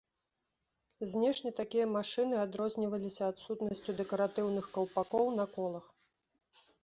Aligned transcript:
Знешне 1.11 1.49
такія 1.59 1.83
машыны 1.97 2.35
адрозніваліся 2.45 3.23
адсутнасцю 3.33 3.91
дэкаратыўных 4.01 4.65
каўпакоў 4.77 5.25
на 5.39 5.45
колах. 5.59 5.85